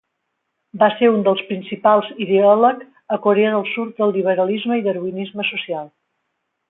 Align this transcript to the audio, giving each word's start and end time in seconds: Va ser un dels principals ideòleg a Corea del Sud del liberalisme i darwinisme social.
Va 0.83 0.87
ser 0.93 1.09
un 1.15 1.19
dels 1.27 1.43
principals 1.49 2.09
ideòleg 2.25 2.81
a 3.17 3.21
Corea 3.27 3.53
del 3.57 3.67
Sud 3.75 3.93
del 4.01 4.17
liberalisme 4.17 4.79
i 4.81 4.85
darwinisme 4.89 5.47
social. 5.53 5.87